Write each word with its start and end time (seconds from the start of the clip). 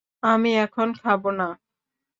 আমি 0.23 0.51
এখন 0.65 0.87
খাব 1.01 1.21
না! 1.31 1.47